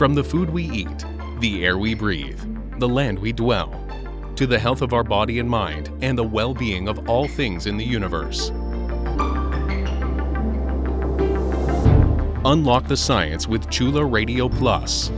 [0.00, 1.04] From the food we eat,
[1.40, 2.40] the air we breathe,
[2.78, 3.68] the land we dwell,
[4.34, 7.66] to the health of our body and mind and the well being of all things
[7.66, 8.48] in the universe.
[12.46, 15.10] Unlock the science with Chula Radio Plus.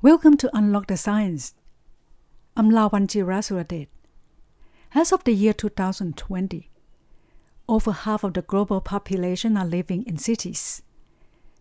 [0.00, 1.52] Welcome to Unlock the Science.
[2.56, 3.88] I'm Lawan Jirasuradet.
[4.94, 6.70] As of the year 2020,
[7.68, 10.82] over half of the global population are living in cities.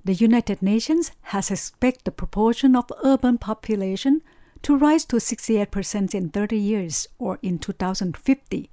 [0.07, 4.21] The United Nations has expected the proportion of urban population
[4.61, 8.69] to rise to 68% in 30 years or in 2050.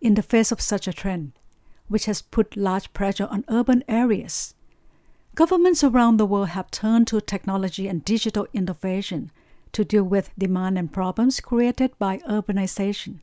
[0.00, 1.32] In the face of such a trend,
[1.88, 4.54] which has put large pressure on urban areas,
[5.34, 9.32] governments around the world have turned to technology and digital innovation
[9.72, 13.18] to deal with demand and problems created by urbanization,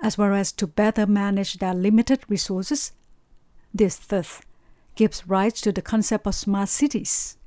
[0.00, 2.90] as well as to better manage their limited resources.
[3.72, 4.40] This thus
[5.00, 7.38] gives rise to the concept of smart cities.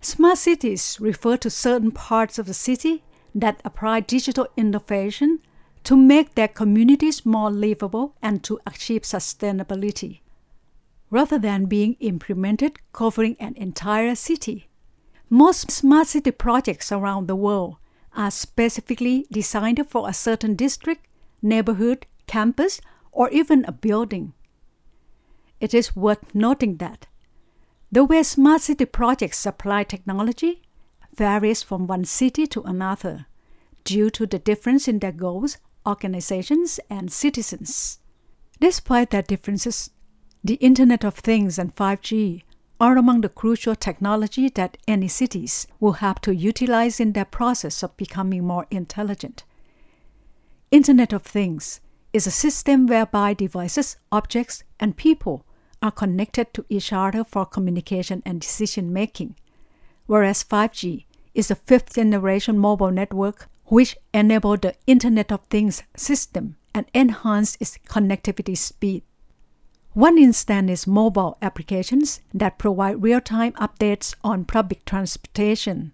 [0.00, 3.02] Smart cities refer to certain parts of the city
[3.34, 5.40] that apply digital innovation
[5.82, 10.20] to make their communities more livable and to achieve sustainability,
[11.10, 14.68] rather than being implemented covering an entire city.
[15.28, 17.78] Most smart city projects around the world
[18.14, 21.08] are specifically designed for a certain district,
[21.42, 24.34] neighborhood, campus, or even a building.
[25.60, 27.06] It is worth noting that
[27.92, 30.62] the way smart city projects apply technology
[31.14, 33.26] varies from one city to another
[33.84, 37.98] due to the difference in their goals, organizations, and citizens.
[38.60, 39.90] Despite their differences,
[40.42, 42.42] the Internet of Things and 5G
[42.80, 47.82] are among the crucial technology that any cities will have to utilize in their process
[47.82, 49.44] of becoming more intelligent.
[50.70, 51.80] Internet of Things
[52.14, 55.44] is a system whereby devices, objects, and people
[55.82, 59.36] are connected to each other for communication and decision making,
[60.06, 66.56] whereas 5G is a fifth generation mobile network which enable the Internet of Things system
[66.74, 69.02] and enhance its connectivity speed.
[69.92, 75.92] One instance is mobile applications that provide real-time updates on public transportation.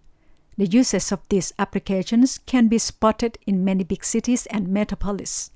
[0.59, 5.51] The uses of these applications can be spotted in many big cities and metropolis.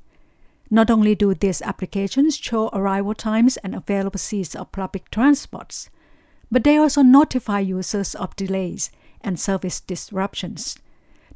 [0.72, 5.90] Not only do these applications show arrival times and available seats of public transports,
[6.48, 10.78] but they also notify users of delays and service disruptions.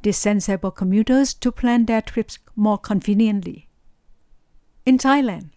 [0.01, 3.67] This enable commuters to plan their trips more conveniently.
[4.85, 5.49] In Thailand,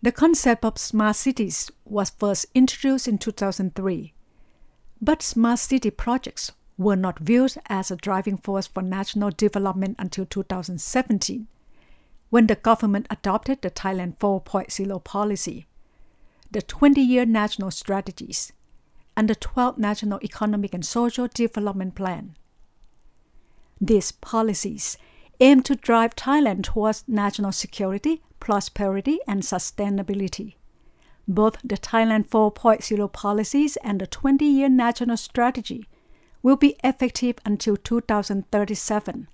[0.00, 4.14] the concept of smart cities was first introduced in 2003,
[5.02, 10.24] but smart city projects were not viewed as a driving force for national development until
[10.24, 11.46] 2017
[12.30, 15.66] when the government adopted the Thailand 4.0 policy,
[16.50, 18.52] the 20 year national strategies,
[19.16, 22.36] and the 12th National Economic and Social Development Plan.
[23.80, 24.96] These policies
[25.40, 30.54] aim to drive Thailand towards national security, prosperity, and sustainability.
[31.26, 35.88] Both the Thailand 4.0 policies and the 20 year national strategy
[36.42, 39.28] will be effective until 2037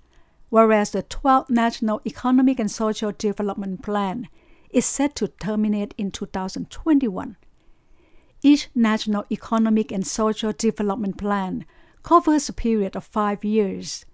[0.54, 4.28] whereas the 12th National Economic and Social Development Plan
[4.70, 7.36] is set to terminate in 2021.
[8.40, 11.64] Each National Economic and Social Development Plan
[12.04, 14.06] covers a period of five years.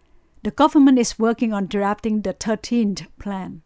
[0.42, 3.60] The government is working on drafting the 13th plan.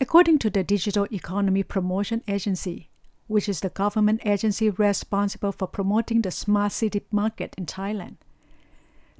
[0.00, 2.90] According to the Digital Economy Promotion Agency,
[3.28, 8.16] which is the government agency responsible for promoting the smart city market in Thailand,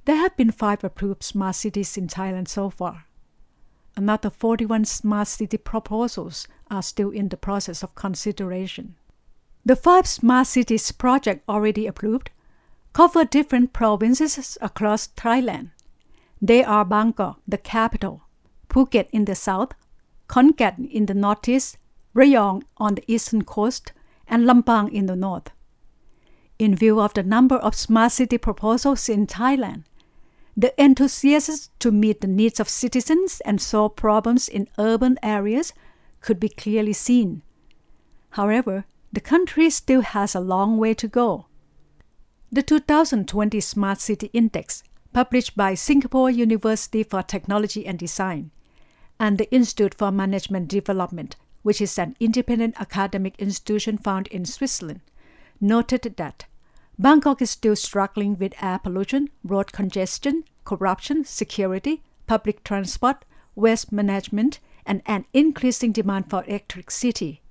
[0.05, 3.07] there have been five approved smart cities in Thailand so far.
[3.97, 8.97] Another 41 smart city proposals are still in the process of consideration.
[9.65, 12.31] The five smart cities project already approved
[12.93, 15.71] cover different provinces across Thailand.
[16.41, 18.23] They are Bangkok, the capital,
[18.69, 19.73] Phuket in the south,
[20.29, 21.79] Khon Kaen in the northeast,
[22.15, 23.93] Rayong on the eastern coast,
[24.29, 25.51] and Lampang in the north.
[26.59, 29.85] In view of the number of smart city proposals in Thailand,
[30.57, 35.73] the enthusiasm to meet the needs of citizens and solve problems in urban areas
[36.21, 37.43] could be clearly seen.
[38.31, 41.47] However, the country still has a long way to go.
[42.51, 48.51] The 2020 Smart City Index, published by Singapore University for Technology and Design
[49.19, 55.01] and the Institute for Management Development, which is an independent academic institution found in Switzerland,
[55.61, 56.47] noted that
[56.97, 63.25] Bangkok is still struggling with air pollution, road congestion, corruption, security, public transport,
[63.57, 67.43] waste management, and an increasing demand for electricity.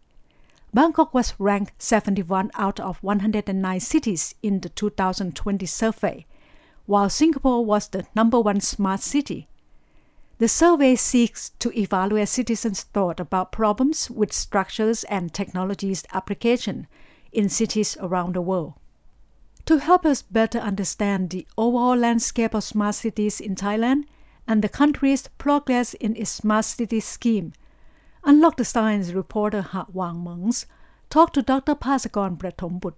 [0.73, 6.25] Bangkok was ranked 71 out of 109 cities in the 2020 survey,
[6.85, 9.49] while Singapore was the number one smart city.
[10.37, 16.87] The survey seeks to evaluate citizens' thought about problems with structures and technologies application
[17.33, 18.75] in cities around the world.
[19.67, 24.03] To help us better understand the overall landscape of smart cities in Thailand
[24.45, 27.53] and the country's progress in its smart city scheme,
[28.25, 30.65] Unlock the Science reporter Ha Wang Mengs
[31.09, 31.75] talked to Dr.
[31.75, 32.95] Passakon Prathombutr,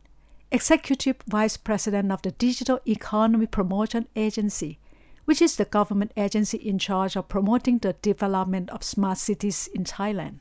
[0.51, 4.79] Executive Vice President of the Digital Economy Promotion Agency,
[5.25, 9.83] which is the government agency in charge of promoting the development of smart cities in
[9.83, 10.39] Thailand.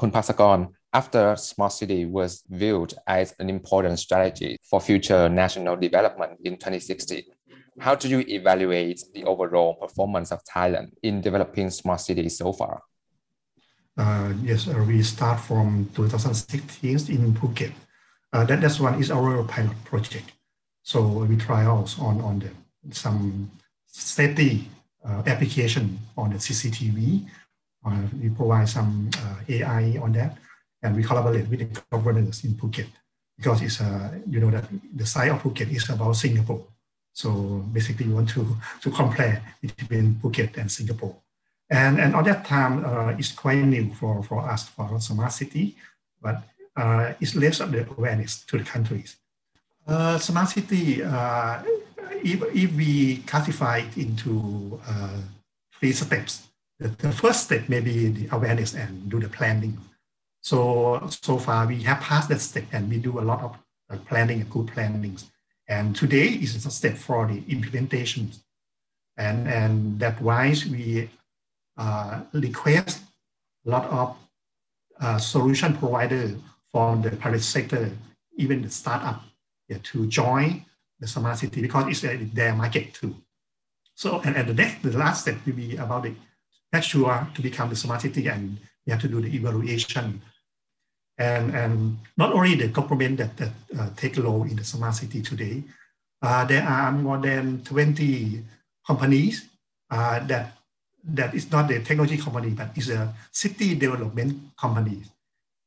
[0.00, 0.58] คุณภาสกร
[1.00, 7.22] after smart city was viewed as an important strategy for future national development in 2016
[7.78, 12.82] how do you evaluate the overall performance of Thailand in developing smart cities so far
[13.98, 17.72] uh, yes, uh, we start from 2016 in Phuket.
[18.32, 20.32] Uh, that, that's one is our pilot project.
[20.82, 22.50] So we try out on, on the,
[22.94, 23.50] some
[23.86, 24.68] safety
[25.02, 27.24] uh, application on the CCTV.
[27.86, 30.36] Uh, we provide some uh, AI on that,
[30.82, 32.88] and we collaborate with the governors in Phuket
[33.36, 34.64] because it's uh, you know that
[34.94, 36.64] the size of Phuket is about Singapore.
[37.12, 41.16] So basically, we want to to compare between Phuket and Singapore.
[41.68, 45.74] And, and at that time, uh, it's quite new for, for us, for smart city,
[46.22, 46.42] but
[46.76, 49.16] uh, it's less of the awareness to the countries.
[49.86, 51.62] Uh, smart city, uh,
[52.22, 55.18] if, if we classify it into uh,
[55.78, 56.48] three steps,
[56.78, 59.76] the, the, first step may be the awareness and do the planning.
[60.46, 63.58] So, so far we have passed that step and we do a lot of
[63.90, 65.28] uh, planning and good plannings.
[65.66, 68.30] And today is a step for the implementation.
[69.16, 71.10] And, and that wise we
[71.76, 73.02] uh, request
[73.66, 74.16] a lot of
[75.00, 76.36] uh, solution provider
[76.70, 77.90] from the private sector,
[78.36, 79.24] even the startup,
[79.68, 80.64] yeah, to join
[81.00, 83.16] the smart city because it's uh, their market too.
[83.96, 86.14] So, and, and the next, the last step will be about the
[86.80, 90.22] sure to become the smart city and we have to do the evaluation.
[91.18, 95.22] And, and not only the government that, that uh, take role in the smart city
[95.22, 95.62] today,
[96.22, 98.42] uh, there are more than 20
[98.86, 99.48] companies
[99.90, 100.52] uh, that
[101.08, 105.02] that is not a technology company, but is a city development company.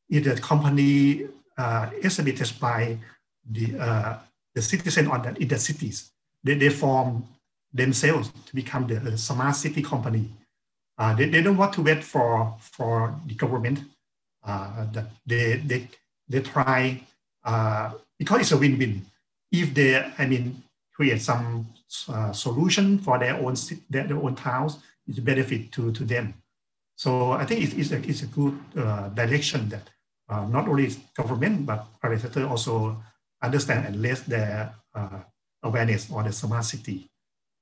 [0.09, 2.97] It's a company uh, established by
[3.49, 4.17] the, uh,
[4.53, 6.11] the citizen on that in the cities.
[6.43, 7.25] They, they form
[7.73, 10.29] themselves to become the smart city company.
[10.97, 13.79] Uh, they, they don't want to wait for, for the government.
[14.45, 14.85] Uh,
[15.25, 15.87] they, they,
[16.27, 17.01] they try,
[17.43, 19.05] uh, because it's a win-win.
[19.51, 20.63] If they, I mean,
[20.93, 21.67] create some
[22.07, 23.55] uh, solution for their own,
[23.89, 24.77] their, their own towns,
[25.17, 26.35] a benefit to, to them.
[26.95, 28.59] So I think it's, it's, a, it's a good
[29.15, 29.89] direction that
[30.29, 33.01] uh, not only government, but private sector also
[33.41, 35.19] understand and raise their uh,
[35.63, 37.08] awareness on the smart city.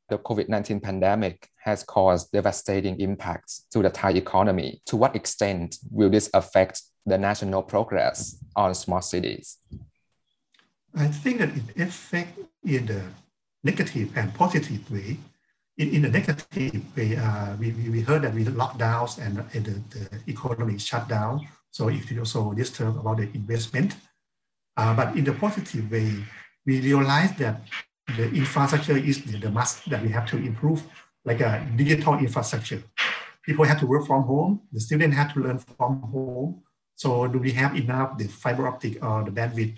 [0.09, 4.81] The COVID-19 pandemic has caused devastating impacts to the Thai economy.
[4.85, 9.57] To what extent will this affect the national progress on smart cities?
[10.95, 13.01] I think that it affects in the
[13.63, 15.17] negative and positive way
[15.77, 19.97] in, in a negative way, uh, we, we heard that we lockdowns and, and the,
[19.97, 21.47] the economy shut down.
[21.71, 23.95] So it also disturb about the investment.
[24.75, 26.23] Uh, but in the positive way,
[26.65, 27.61] we realize that
[28.15, 30.83] the infrastructure is the, the must that we have to improve,
[31.25, 32.81] like a digital infrastructure.
[33.43, 34.61] People have to work from home.
[34.71, 36.63] The student have to learn from home.
[36.95, 39.75] So do we have enough the fiber optic or the bandwidth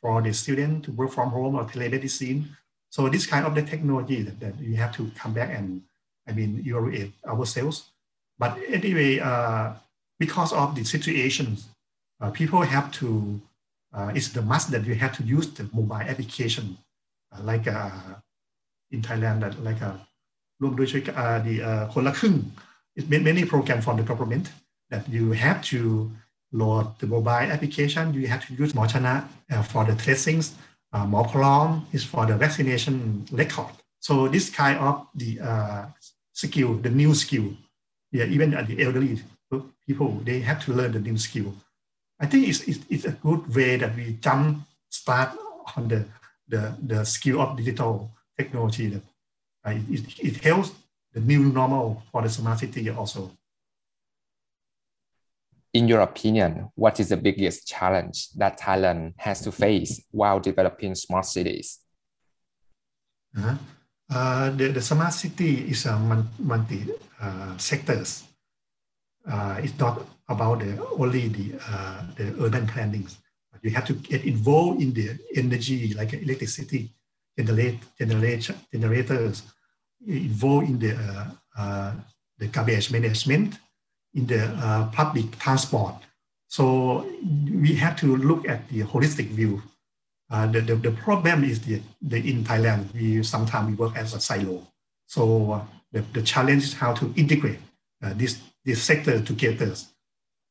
[0.00, 2.46] for the student to work from home or telemedicine?
[2.90, 5.82] So this kind of the technology that, that we have to come back and,
[6.28, 7.90] I mean, evaluate ourselves.
[8.38, 9.72] But anyway, uh,
[10.18, 11.68] because of the situations,
[12.20, 13.40] uh, people have to,
[13.92, 16.89] uh, it's the must that you have to use the mobile application, uh,
[17.42, 17.90] like uh,
[18.90, 19.94] in Thailand, like uh,
[20.62, 22.34] a uh, the uh, คนละครึ่ง
[22.98, 24.46] it many program from the government
[24.92, 26.10] that you have to
[26.52, 28.12] load the mobile application.
[28.12, 29.14] You have to use MorChana
[29.50, 30.46] uh, for the tracings.
[30.92, 33.72] Uh, Mopalom is for the vaccination record.
[34.00, 35.86] So this kind of the uh,
[36.32, 37.46] skill, the new skill,
[38.10, 39.22] yeah, even the elderly
[39.86, 41.54] people, they have to learn the new skill.
[42.18, 45.30] I think it's, it's, it's a good way that we jump start
[45.76, 46.04] on the
[46.50, 49.02] the, the skill of digital technology that
[49.64, 50.72] uh, it, it helps
[51.12, 53.30] the new normal for the smart city also
[55.72, 60.94] in your opinion, what is the biggest challenge that Thailand has to face while developing
[60.96, 61.78] smart cities?
[63.36, 63.54] Uh-huh.
[64.12, 65.96] Uh, the, the smart city is a
[66.40, 66.88] multi
[67.20, 68.24] uh, sectors.
[69.28, 73.18] uh, it's not about the, only the, uh, the urban plannings.
[73.62, 76.92] You have to get involved in the energy, like electricity,
[77.38, 79.42] generate, generate, generators,
[80.06, 81.26] involved in the, uh,
[81.58, 81.92] uh,
[82.38, 83.58] the garbage management,
[84.14, 85.94] in the uh, public transport.
[86.48, 87.06] So
[87.48, 89.62] we have to look at the holistic view.
[90.30, 94.14] Uh, the, the, the problem is that the in Thailand, we sometimes we work as
[94.14, 94.66] a silo.
[95.06, 97.58] So uh, the, the challenge is how to integrate
[98.02, 99.74] uh, this, this sector together.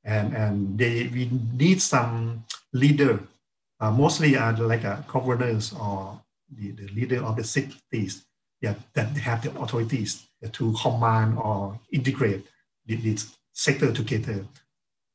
[0.04, 3.20] And, and they, we need some leader,
[3.80, 6.22] uh, mostly are like a governors or
[6.56, 8.26] the, the leader of the cities
[8.62, 12.46] yeah, that have the authorities to command or integrate
[12.86, 14.46] this sector together.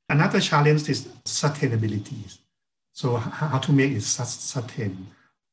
[0.09, 2.39] Another challenge is sustainability.
[2.93, 5.09] So how to make it sustain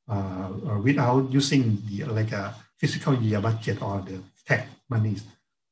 [0.08, 0.50] uh,
[0.84, 5.24] without using the like a fiscal year budget or the tech monies.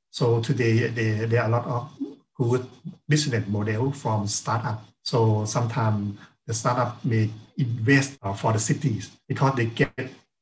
[0.10, 2.09] So today there, there are a lot of
[2.40, 2.66] good
[3.08, 4.86] business model from startup.
[5.04, 6.18] So sometimes
[6.48, 9.94] the startup may invest uh, for the cities because they get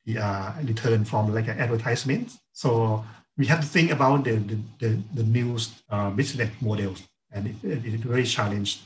[0.06, 2.32] the uh, return from like an advertisement.
[2.54, 3.04] So
[3.38, 5.58] we have to think about the, the, the, the new
[5.90, 8.82] uh, business models and it, it's very challenging.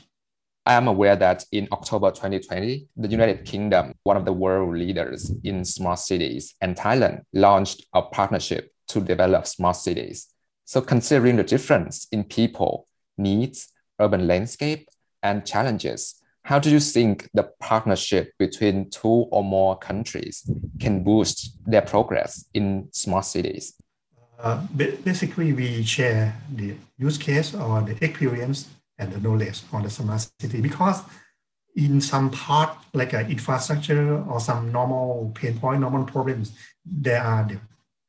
[0.64, 5.32] I am aware that in October 2020, the United Kingdom, one of the world leaders
[5.42, 10.28] in smart cities, and Thailand launched a partnership to develop smart cities.
[10.64, 13.68] So considering the difference in people, needs,
[14.00, 14.88] urban landscape,
[15.22, 20.48] and challenges, how do you think the partnership between two or more countries
[20.80, 23.74] can boost their progress in smart cities?
[24.40, 24.60] Uh,
[25.04, 30.28] basically, we share the use case or the experience and the knowledge on the smart
[30.40, 31.02] city because
[31.76, 36.52] in some part, like uh, infrastructure or some normal pain point, normal problems,
[36.84, 37.58] there are the,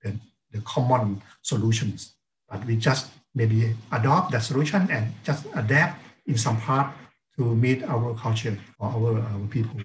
[0.02, 0.18] the,
[0.52, 2.16] the common solutions.
[2.50, 6.94] But we just maybe adopt that solution and just adapt in some part
[7.38, 9.82] to meet our culture or our, our people.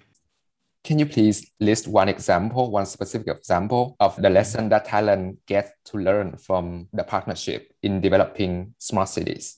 [0.83, 5.71] Can you please list one example, one specific example of the lesson that Thailand gets
[5.85, 9.57] to learn from the partnership in developing smart cities?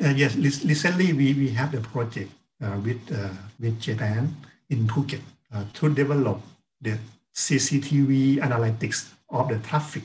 [0.00, 2.30] Uh, yes, recently we, we have a project
[2.62, 4.34] uh, with, uh, with Japan
[4.70, 5.20] in Phuket
[5.52, 6.40] uh, to develop
[6.80, 6.98] the
[7.34, 10.04] CCTV analytics of the traffic.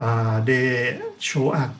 [0.00, 1.70] Uh, they show us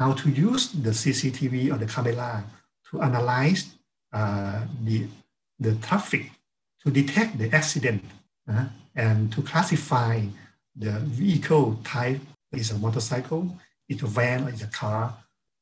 [0.00, 2.42] how to use the CCTV or the camera
[2.90, 3.74] to analyze
[4.14, 5.06] uh, the,
[5.58, 6.32] the traffic
[6.82, 8.02] to detect the accident
[8.50, 8.64] uh,
[8.96, 10.22] and to classify
[10.74, 12.20] the vehicle type
[12.52, 13.54] is a motorcycle,
[13.90, 15.14] it's a van, it's a car.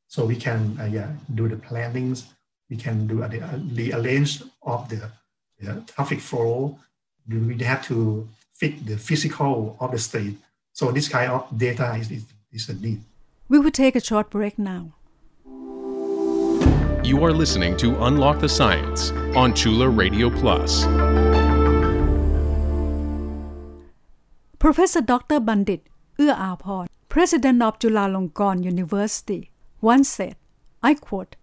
[0.06, 2.26] So we can uh, yeah, do the plannings,
[2.70, 5.10] we can do the, the arrange of the,
[5.58, 6.78] the traffic flow.
[7.28, 10.36] We have to fit the physical of the state.
[10.72, 13.02] So this kind of data is, is, is a need.
[13.50, 14.92] We will take a short break now.
[17.02, 20.84] You are listening to Unlock the Science on Chula Radio Plus.
[24.58, 25.40] Professor Dr.
[25.40, 25.86] Bandit
[26.18, 29.50] Ua president of Chulalongkorn University,
[29.80, 30.36] once said,
[30.82, 31.36] I quote,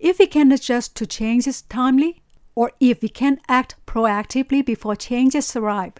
[0.00, 2.22] if we can adjust to changes timely,
[2.56, 5.94] or if we can act proactively before changes arrive,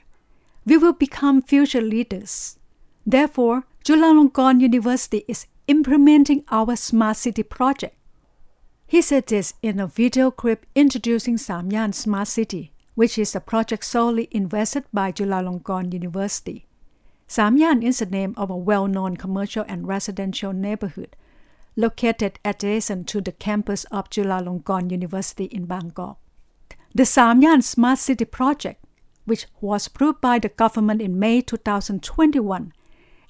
[0.65, 2.59] we will become future leaders.
[3.07, 7.97] Therefore, Chulalongkorn University is implementing our Smart City project
[8.93, 13.87] he said this in a video clip introducing Samyan Smart City, which is a project
[13.87, 16.67] solely invested by Chulalongkorn University.
[17.27, 21.17] Samyan is the name of a well-known commercial and residential neighborhood
[21.75, 26.19] located adjacent to the campus of Chulalongkorn University in Bangkok.
[26.95, 28.85] The Samyan Smart City project,
[29.25, 32.75] which was approved by the government in May 2021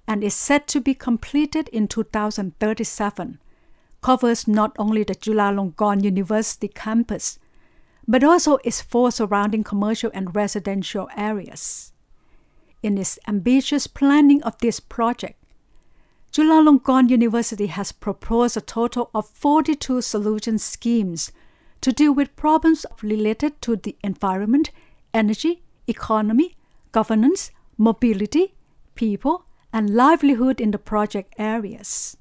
[0.06, 3.38] and is set to be completed in 2037,
[4.00, 7.38] covers not only the Chulalongkorn University campus,
[8.06, 11.92] but also its four surrounding commercial and residential areas.
[12.82, 15.38] In its ambitious planning of this project,
[16.32, 21.30] Chulalongkorn University has proposed a total of 42 solution schemes
[21.82, 24.70] to deal with problems related to the environment,
[25.12, 26.56] energy, economy,
[26.90, 28.54] governance, mobility,
[28.94, 32.16] people, and livelihood in the project areas.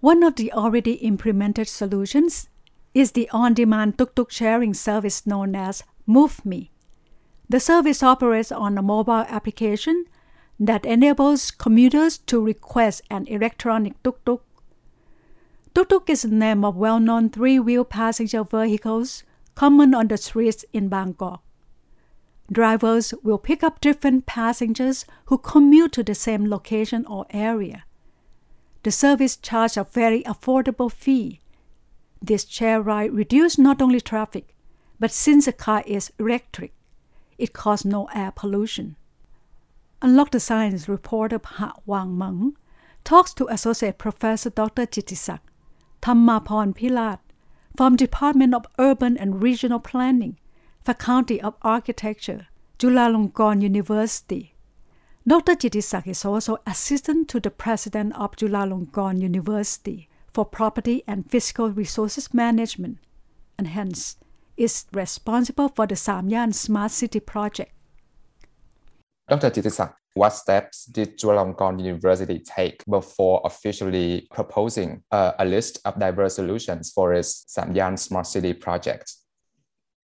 [0.00, 2.48] One of the already implemented solutions
[2.94, 6.70] is the on demand tuk tuk sharing service known as MuvMi.
[7.48, 10.06] The service operates on a mobile application
[10.58, 14.42] that enables commuters to request an electronic tuk tuk.
[15.74, 19.22] Tuk tuk is the name of well known three wheel passenger vehicles
[19.54, 21.42] common on the streets in Bangkok.
[22.52, 27.84] Drivers will pick up different passengers who commute to the same location or area
[28.82, 31.40] the service charges a very affordable fee,
[32.22, 34.54] This share ride reduces not only traffic,
[34.98, 36.72] but since the car is electric,
[37.38, 38.96] it causes no air pollution.
[40.02, 42.56] Unlock the Science reporter Ha Wang Meng
[43.04, 44.86] talks to Associate Professor Dr.
[44.86, 45.40] Jitisak
[46.02, 47.18] Thammaporn Pilat
[47.76, 50.38] from Department of Urban and Regional Planning,
[50.84, 52.46] Faculty of Architecture,
[52.78, 54.54] Chulalongkorn University.
[55.28, 55.54] Dr.
[55.54, 62.32] Jittisak is also assistant to the president of Chulalongkorn University for Property and Physical Resources
[62.32, 62.96] Management,
[63.58, 64.16] and hence
[64.56, 67.72] is responsible for the Samyan Smart City project.
[69.28, 69.50] Dr.
[69.50, 76.36] Jittisak, what steps did Chulalongkorn University take before officially proposing uh, a list of diverse
[76.36, 79.12] solutions for its Samyan Smart City project?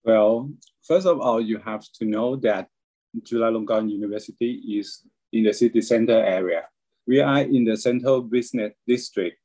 [0.08, 0.48] Well,
[0.80, 2.68] first of all, you have to know that
[3.14, 6.64] Chulalongkorn University is in the city center area.
[7.06, 9.36] We are in the central business district.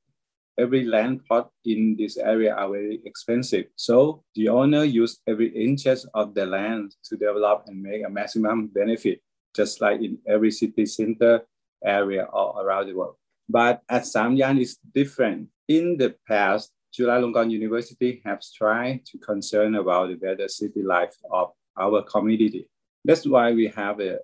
[0.57, 3.65] Every land plot in this area are very expensive.
[3.75, 8.67] So the owner used every inch of the land to develop and make a maximum
[8.67, 9.19] benefit,
[9.53, 11.41] just like in every city center
[11.83, 13.15] area all around the world.
[13.49, 15.49] But at Samyan is different.
[15.67, 21.51] In the past, Chulalongkorn University has tried to concern about the better city life of
[21.77, 22.67] our community.
[23.03, 24.19] That's why we have a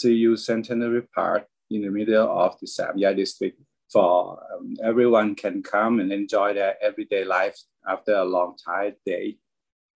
[0.00, 6.00] CU Centenary Park in the middle of the Samyan district for um, everyone can come
[6.00, 9.36] and enjoy their everyday life after a long tired day.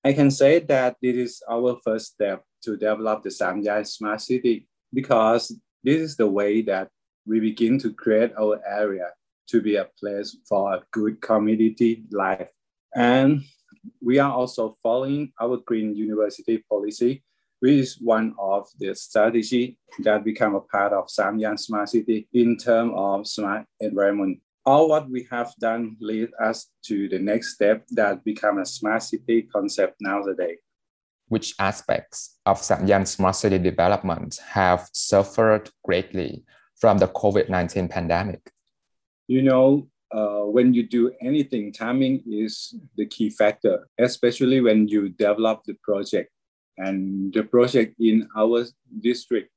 [0.05, 4.67] I can say that this is our first step to develop the Samyan Smart City
[4.93, 6.89] because this is the way that
[7.27, 9.11] we begin to create our area
[9.49, 12.51] to be a place for a good community life.
[12.95, 13.43] And
[14.03, 17.23] we are also following our Green University policy
[17.61, 22.57] which is one of the strategy that become a part of Samyan Smart City in
[22.57, 24.41] terms of smart environment.
[24.65, 29.03] All what we have done lead us to the next step that become a smart
[29.03, 30.59] city concept nowadays.
[31.29, 36.45] Which aspects of Samyan Smart City development have suffered greatly
[36.77, 38.51] from the COVID-19 pandemic?
[39.29, 45.11] You know, uh, when you do anything, timing is the key factor, especially when you
[45.11, 46.33] develop the project
[46.79, 48.65] and the project in our
[49.01, 49.51] district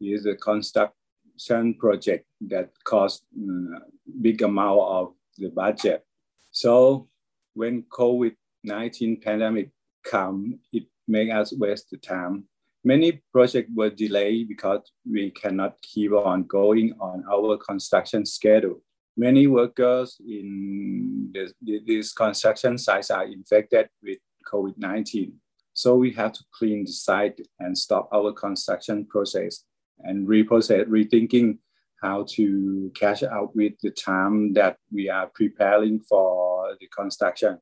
[0.00, 3.78] is a construction project that cost uh,
[4.20, 6.02] big amount of the budget.
[6.50, 7.08] So
[7.54, 9.70] when COVID-19 pandemic
[10.02, 12.44] come, it make us waste the time.
[12.84, 18.80] Many projects were delayed because we cannot keep on going on our construction schedule.
[19.16, 24.18] Many workers in this, this construction sites are infected with
[24.52, 25.32] COVID-19.
[25.72, 29.64] So we have to clean the site and stop our construction process
[30.00, 31.58] and reprocess, rethinking
[32.02, 37.58] how to cash out with the time that we are preparing for the construction.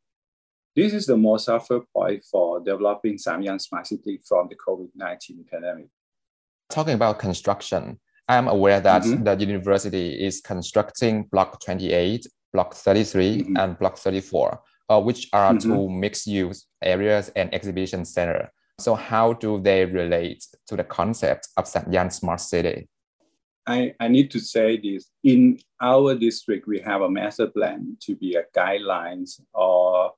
[0.74, 5.86] This is the most suffer point for developing Samyan Smart City from the COVID-19 pandemic.
[6.68, 9.24] Talking about construction, I'm aware that mm-hmm.
[9.24, 13.56] the university is constructing Block 28, Block 33, mm-hmm.
[13.56, 15.72] and Block 34 uh, which are mm-hmm.
[15.72, 18.50] two mixed use areas and exhibition center.
[18.78, 22.88] So how do they relate to the concept of Samyan Smart City?
[23.66, 25.10] I, I need to say this.
[25.22, 30.12] In our district, we have a master plan to be a guidelines or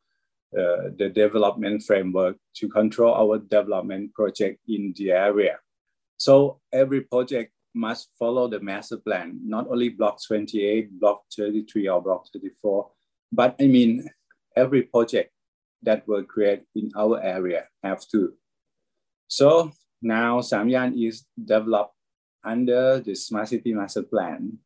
[0.59, 5.59] uh, the development framework to control our development project in the area.
[6.17, 12.03] So every project must follow the master plan, not only block 28, block 33, or
[12.03, 12.91] block 34,
[13.31, 14.09] but I mean,
[14.57, 15.31] every project
[15.83, 18.33] that will create in our area have to.
[19.29, 21.95] So now Samyan is developed
[22.43, 24.59] under the Smart City Master Plan.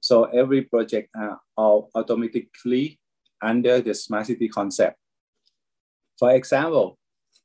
[0.00, 2.98] So every project are all automatically
[3.42, 4.96] under the Smart City concept.
[6.18, 6.98] For example,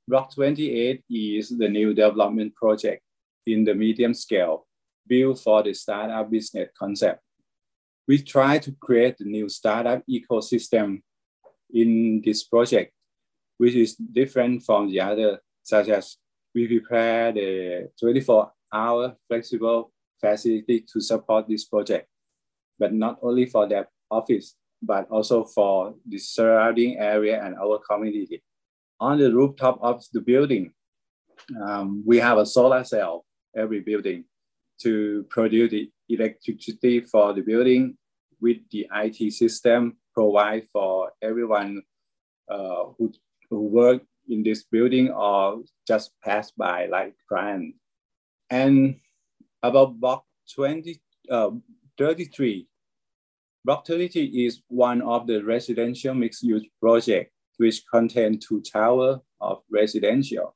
[0.08, 3.04] Block 28 is the new development project
[3.46, 4.68] in the medium scale
[5.08, 7.22] built for the startup business concept.
[8.08, 11.02] We try to create the new startup ecosystem
[11.74, 12.94] in this project,
[13.58, 16.18] which is different from the other, such as
[16.54, 22.08] we prepare the 24-hour flexible facility to support this project,
[22.78, 28.44] but not only for that office, but also for the surrounding area and our community.
[29.00, 30.74] On the rooftop of the building,
[31.64, 34.26] um, we have a solar cell every building
[34.84, 37.98] to produce the electricity for the building
[38.40, 41.82] with the IT system provide for everyone
[42.50, 43.12] uh, who,
[43.50, 47.76] who work in this building or just pass by like client.
[48.50, 48.96] And
[49.64, 51.52] about block 20, uh,
[51.98, 52.68] 33,
[53.64, 60.56] Block 33 is one of the residential mixed-use projects which contain two towers of residential,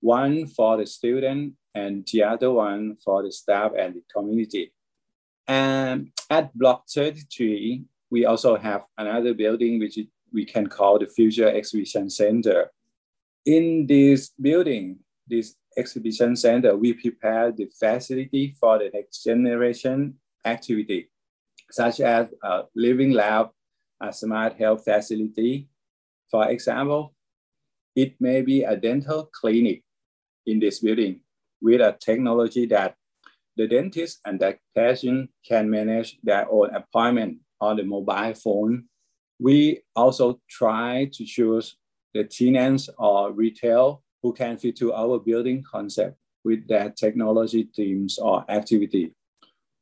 [0.00, 4.72] one for the student and the other one for the staff and the community.
[5.46, 9.98] And at Block 33, we also have another building which
[10.32, 12.70] we can call the Future Exhibition Center.
[13.46, 21.10] In this building, this exhibition center, we prepare the facility for the next generation activity,
[21.70, 23.50] such as a living lab,
[24.00, 25.68] a smart health facility.
[26.30, 27.14] For example,
[27.94, 29.82] it may be a dental clinic
[30.46, 31.20] in this building
[31.60, 32.94] with a technology that
[33.56, 38.84] the dentist and the patient can manage their own appointment on the mobile phone.
[39.38, 41.76] We also try to choose
[42.14, 48.18] the tenants or retail who can fit to our building concept with their technology teams
[48.18, 49.14] or activity.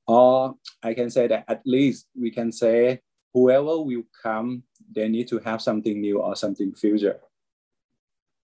[0.07, 3.01] Or I can say that at least we can say
[3.35, 7.21] whoever will come, they need to have something new or something future.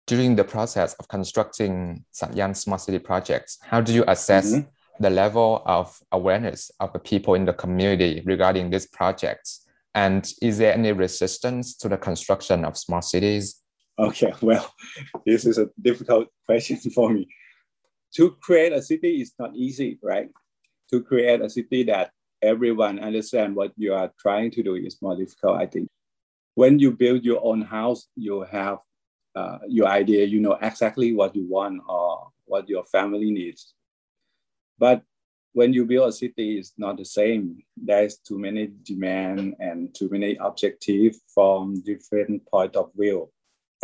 [0.06, 4.68] During the process of constructing Samyan Smart City projects, how do you assess mm-hmm.
[5.02, 9.66] the level of awareness of the people in the community regarding these projects?
[9.94, 13.62] And is there any resistance to the construction of smart cities?
[13.98, 14.70] Okay, well,
[15.24, 17.28] this is a difficult question for me.
[18.16, 20.28] To create a city is not easy, right?
[20.90, 22.10] To create a city that
[22.42, 25.88] everyone understand what you are trying to do is more difficult, I think.
[26.54, 28.78] When you build your own house, you have
[29.34, 33.74] uh, your idea, you know exactly what you want or what your family needs.
[34.78, 35.02] But
[35.52, 37.62] when you build a city, it's not the same.
[37.76, 43.30] There's too many demand and too many objectives from different point of view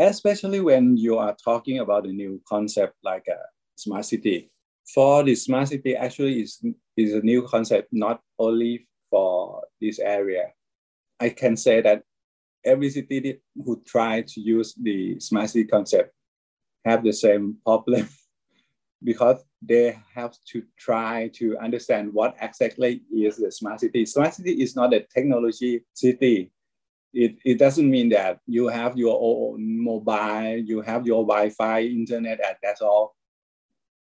[0.09, 3.39] especially when you are talking about a new concept like a
[3.77, 4.51] smart city.
[4.95, 6.65] For the smart city, actually is,
[6.97, 10.53] is a new concept, not only for this area.
[11.21, 12.03] I can say that
[12.65, 16.13] every city who try to use the smart city concept
[16.85, 18.09] have the same problem
[19.05, 24.07] because they have to try to understand what exactly is the smart city.
[24.07, 26.51] Smart city is not a technology city
[27.13, 32.41] it, it doesn't mean that you have your own mobile, you have your Wi-Fi, internet,
[32.45, 33.17] and that's all.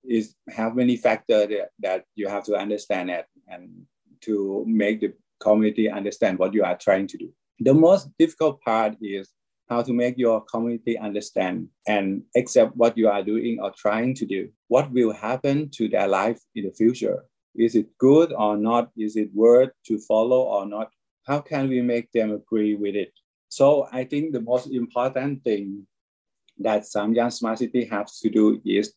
[0.04, 3.86] It have many factors that, that you have to understand it and
[4.22, 7.34] to make the community understand what you are trying to do.
[7.60, 9.30] The most difficult part is
[9.70, 14.26] how to make your community understand and accept what you are doing or trying to
[14.26, 14.50] do.
[14.68, 17.26] What will happen to their life in the future?
[17.56, 18.90] Is it good or not?
[18.98, 20.90] Is it worth to follow or not?
[21.30, 23.14] how can we make them agree with it?
[23.50, 25.86] So I think the most important thing
[26.58, 28.94] that Samyan Smart City has to do is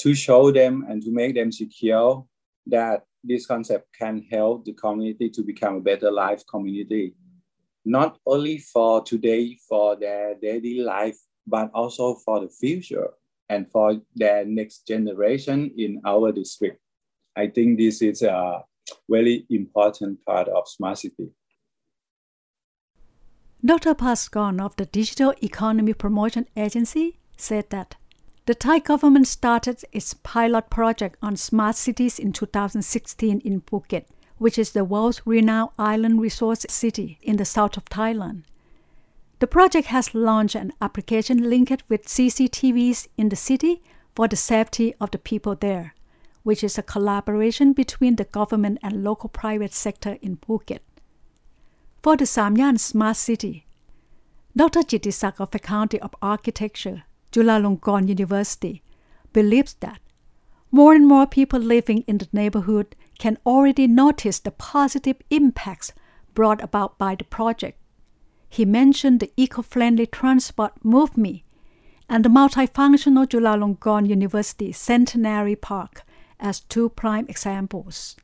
[0.00, 2.26] to show them and to make them secure
[2.66, 7.14] that this concept can help the community to become a better life community,
[7.84, 13.10] not only for today, for their daily life, but also for the future
[13.48, 16.80] and for their next generation in our district.
[17.36, 18.62] I think this is a
[19.08, 21.30] very important part of Smart City.
[23.64, 23.94] Dr.
[23.94, 27.96] Pascorn of the Digital Economy Promotion Agency said that
[28.46, 34.04] the Thai government started its pilot project on smart cities in 2016 in Phuket,
[34.38, 38.42] which is the world's renowned island resort city in the south of Thailand.
[39.40, 43.82] The project has launched an application linked with CCTVs in the city
[44.14, 45.94] for the safety of the people there,
[46.42, 50.80] which is a collaboration between the government and local private sector in Phuket.
[52.02, 53.66] For the Samyan Smart City,
[54.56, 54.80] Dr.
[54.80, 58.82] Jittisak of the Faculty of Architecture, Chulalongkorn University,
[59.32, 60.00] believes that
[60.70, 65.92] more and more people living in the neighborhood can already notice the positive impacts
[66.34, 67.78] brought about by the project.
[68.48, 71.42] He mentioned the eco-friendly transport movement
[72.08, 76.02] and the multifunctional Chulalongkorn University Centenary Park
[76.38, 78.16] as two prime examples.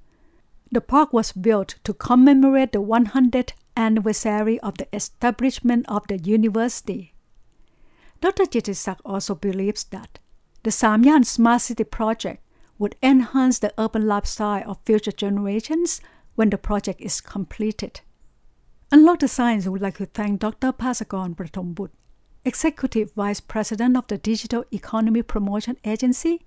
[0.70, 7.14] The park was built to commemorate the 100th anniversary of the establishment of the university.
[8.20, 8.44] Dr.
[8.44, 10.18] Jittisak also believes that
[10.62, 12.42] the Samyan Smart City project
[12.80, 16.00] would enhance the urban lifestyle of future generations
[16.34, 18.00] when the project is completed.
[18.90, 20.72] Unlock the Science would like to thank Dr.
[20.72, 21.90] Passakon Prathombutr,
[22.42, 26.40] Executive Vice President of the Digital Economy Promotion Agency,